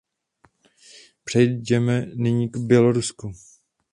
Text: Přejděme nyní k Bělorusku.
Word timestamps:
Přejděme 1.23 2.05
nyní 2.15 2.49
k 2.49 2.57
Bělorusku. 2.57 3.31